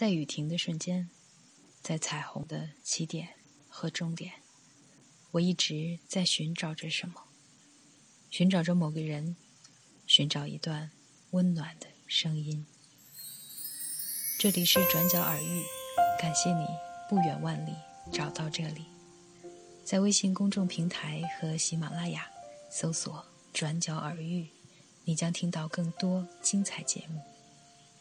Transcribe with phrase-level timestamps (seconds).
[0.00, 1.10] 在雨停的瞬间，
[1.82, 3.34] 在彩虹的起点
[3.68, 4.32] 和终点，
[5.32, 7.24] 我一直在寻找着什么，
[8.30, 9.36] 寻找着某个人，
[10.06, 10.90] 寻找一段
[11.32, 12.64] 温暖的声音。
[14.38, 15.62] 这里是转角耳语，
[16.18, 16.64] 感谢你
[17.10, 17.74] 不远万里
[18.10, 18.86] 找到这里，
[19.84, 22.26] 在微信公众平台和喜马拉雅
[22.70, 23.22] 搜索
[23.52, 24.48] “转角耳语”，
[25.04, 27.20] 你将听到更多精彩节目。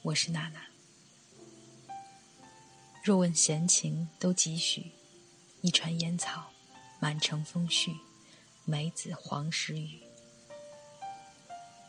[0.01, 0.68] 我是娜娜。
[3.01, 4.91] 若问闲情都几许，
[5.61, 6.51] 一船烟草，
[6.99, 7.95] 满城风絮，
[8.65, 10.01] 梅子黄时雨。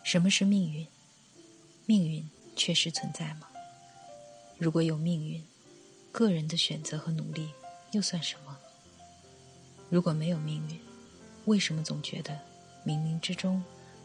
[0.04, 0.86] 什么是命运？
[1.86, 3.48] 命运确实存在吗？
[4.56, 5.44] 如果有命运，
[6.12, 7.50] 个人的选择和努力
[7.90, 8.56] 又算什么？
[9.88, 10.80] 如果没有命运，
[11.46, 12.38] 为什么总觉得
[12.86, 13.62] 冥冥之中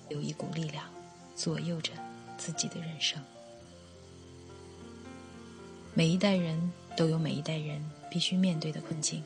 [0.10, 0.92] 有一股力量
[1.36, 1.94] 左右着
[2.38, 3.24] 自己的人生？
[5.94, 9.24] 每一代人都有每一代人必须面对的困境。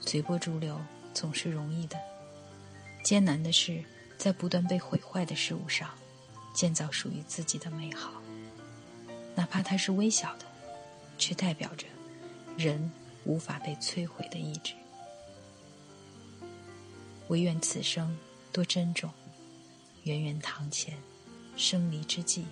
[0.00, 0.80] 随波逐流
[1.12, 1.98] 总是容易的，
[3.02, 3.84] 艰难的是
[4.16, 5.90] 在不断被毁坏的事物上
[6.54, 8.22] 建造属于自己的美好。
[9.34, 10.46] 哪怕它是微小的，
[11.18, 11.86] 却代表着
[12.56, 12.90] 人
[13.24, 14.74] 无法被摧毁的意志。
[17.28, 18.16] 唯愿此生
[18.52, 19.10] 多珍重，
[20.04, 20.96] 圆圆堂前，
[21.56, 22.46] 生离之际，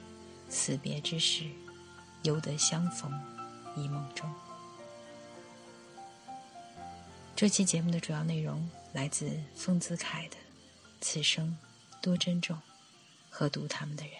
[0.48, 1.46] 死别之时。
[2.22, 3.12] 犹得相逢
[3.76, 4.28] 一梦中。
[7.36, 10.36] 这期节目的主要内容来自丰子恺的
[11.00, 11.56] 《此生
[12.00, 12.56] 多珍重》
[13.28, 14.14] 和读他们的人。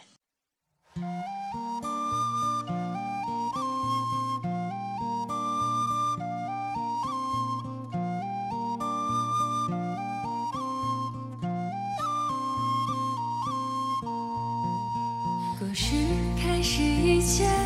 [15.59, 15.97] 故事
[16.39, 17.66] 开始以前。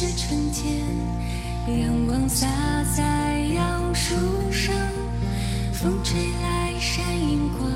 [0.00, 0.80] 住的春天，
[1.78, 2.46] 阳光洒
[2.96, 4.16] 在杨树
[4.50, 4.74] 上，
[5.74, 7.70] 风吹来闪银光，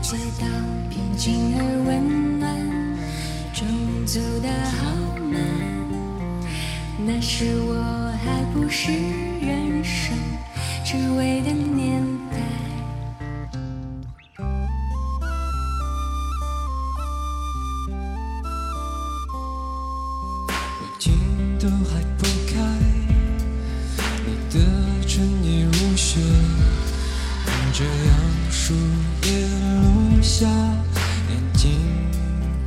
[0.00, 0.46] 街道
[0.88, 2.54] 平静而温暖，
[3.52, 3.66] 钟
[4.06, 4.94] 走得好
[5.32, 5.42] 慢，
[7.04, 7.74] 那时我
[8.22, 10.16] 还不是人生
[10.84, 11.77] 只为等你
[20.98, 21.12] 花
[21.60, 22.58] 都还不开，
[24.26, 24.58] 你的
[25.06, 26.18] 衬衣如雪，
[27.46, 28.74] 看着杨树
[29.22, 29.28] 叶
[29.80, 30.46] 落下，
[31.30, 31.78] 眼睛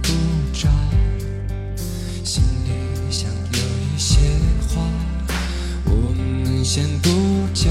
[0.01, 0.13] 不
[0.53, 0.69] 眨。
[2.23, 4.19] 心里想有一些
[4.69, 4.81] 话，
[5.85, 7.09] 我们先不
[7.53, 7.69] 讲，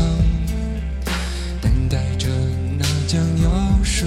[1.63, 2.29] 等待着
[2.79, 4.07] 那将要生。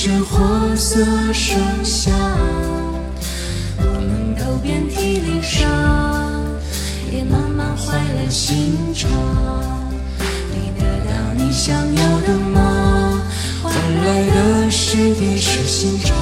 [0.00, 2.12] 是火色盛夏，
[3.78, 5.68] 我们都遍体鳞伤，
[7.10, 9.10] 也慢慢坏了心肠。
[10.54, 13.20] 你得到你想要的吗？
[13.60, 16.16] 换来的是地是心肠。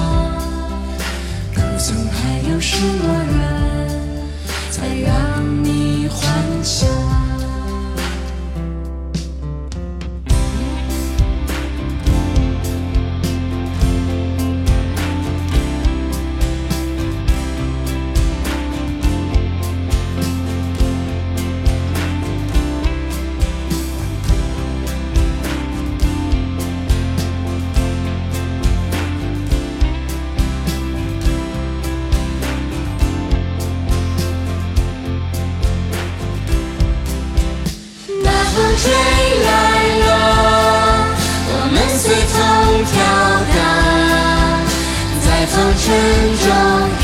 [1.54, 3.36] 可曾还有什么人，
[4.70, 4.86] 才
[38.56, 38.88] 风吹
[39.44, 39.52] 来
[40.00, 40.08] 了，
[41.52, 42.34] 我们随风
[42.88, 42.94] 飘
[43.52, 43.56] 荡，
[45.20, 45.84] 在风尘
[46.40, 46.48] 中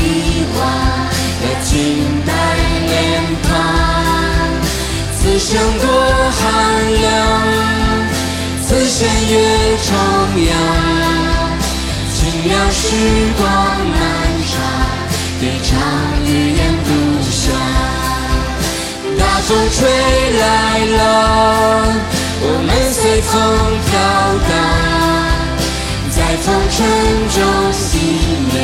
[0.01, 0.03] 遗
[0.57, 0.59] 忘
[1.41, 1.71] 的青
[2.25, 2.27] 白
[2.89, 2.91] 脸
[3.43, 3.45] 庞。
[5.15, 5.85] 此生多
[6.39, 6.41] 寒
[7.01, 7.05] 凉，
[8.65, 9.33] 此身越
[9.77, 9.87] 重
[10.49, 10.51] 洋。
[12.15, 12.17] 轻
[12.49, 12.81] 量时
[13.37, 13.45] 光
[13.93, 13.95] 漫
[14.49, 14.51] 长，
[15.39, 15.69] 一场
[16.25, 17.12] 雨烟渡。
[19.53, 20.43] 风吹来
[20.97, 20.99] 了，
[22.41, 23.31] 我们随风
[23.85, 23.91] 飘
[24.49, 24.51] 荡，
[26.09, 26.75] 在风尘
[27.29, 27.37] 中
[27.71, 27.85] 熄
[28.49, 28.55] 灭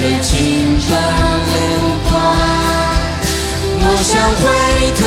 [0.00, 0.28] 的青
[0.80, 0.86] 春
[1.54, 1.56] 流
[2.10, 2.12] 光。
[3.80, 4.10] 我想
[4.42, 4.42] 回
[4.98, 5.00] 头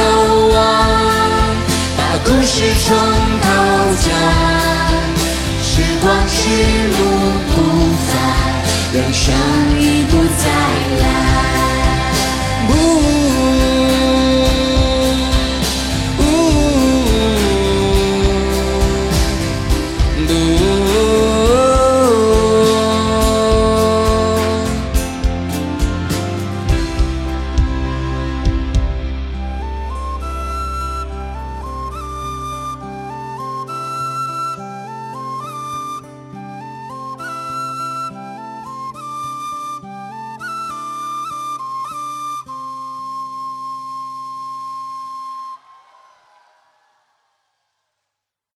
[0.54, 0.56] 望，
[1.98, 2.56] 把故事
[2.88, 2.88] 重
[3.44, 3.46] 头
[4.00, 4.08] 讲。
[5.62, 5.70] 时
[6.00, 6.40] 光是
[6.88, 7.00] 路
[7.52, 7.54] 不
[8.08, 8.10] 返，
[8.94, 9.22] 人生
[9.78, 10.44] 已不再
[11.04, 11.31] 来。